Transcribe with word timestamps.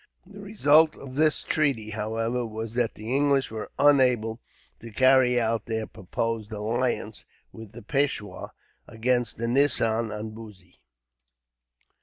The 0.25 0.39
result 0.39 0.95
of 0.97 1.13
this 1.13 1.43
treaty, 1.43 1.91
however, 1.91 2.43
was 2.43 2.73
that 2.73 2.95
the 2.95 3.15
English 3.15 3.51
were 3.51 3.69
unable 3.77 4.41
to 4.79 4.89
carry 4.89 5.39
out 5.39 5.67
their 5.67 5.85
proposed 5.85 6.51
alliance, 6.51 7.23
with 7.51 7.73
the 7.73 7.83
peishwar, 7.83 8.49
against 8.87 9.37
the 9.37 9.47
nizam 9.47 10.09
and 10.09 10.33
Bussy. 10.33 10.81